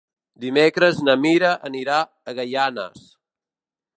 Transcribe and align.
Dimecres 0.45 1.01
na 1.09 1.15
Mira 1.25 1.51
anirà 1.69 1.99
a 2.03 2.35
Gaianes. 2.39 3.07